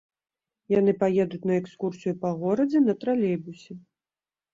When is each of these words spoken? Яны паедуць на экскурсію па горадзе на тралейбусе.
Яны 0.79 0.93
паедуць 1.01 1.41
на 1.49 1.53
экскурсію 1.61 2.13
па 2.23 2.31
горадзе 2.39 2.81
на 2.87 2.93
тралейбусе. 3.05 3.77